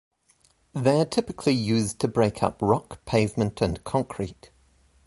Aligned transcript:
They 0.73 0.99
are 0.99 1.05
typically 1.05 1.53
used 1.53 1.99
to 1.99 2.07
break 2.07 2.41
up 2.41 2.57
rock, 2.63 3.05
pavement, 3.05 3.61
and 3.61 3.83
concrete. 3.83 4.49